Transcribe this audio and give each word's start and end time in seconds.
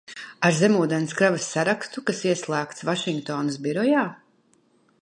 Ar 0.47 0.53
zemūdenes 0.59 1.13
kravas 1.19 1.45
sarakstu, 1.57 2.03
kas 2.09 2.23
ieslēgts 2.31 2.89
Vašingtonas 2.89 3.63
birojā? 3.69 4.07